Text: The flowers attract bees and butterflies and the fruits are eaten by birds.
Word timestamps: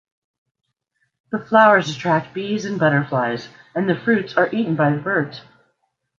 The 1.31 1.37
flowers 1.45 1.95
attract 1.95 2.33
bees 2.33 2.65
and 2.65 2.79
butterflies 2.79 3.49
and 3.75 3.87
the 3.87 3.93
fruits 3.93 4.35
are 4.35 4.49
eaten 4.51 4.75
by 4.75 4.93
birds. 4.97 5.41